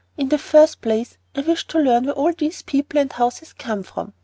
"In 0.17 0.29
the 0.29 0.39
first 0.39 0.81
place 0.81 1.19
I 1.35 1.41
wish 1.41 1.67
to 1.67 1.79
learn 1.79 2.05
where 2.05 2.15
all 2.15 2.33
these 2.33 2.63
people 2.63 2.99
and 2.99 3.13
houses 3.13 3.53
come 3.53 3.83
from. 3.83 4.13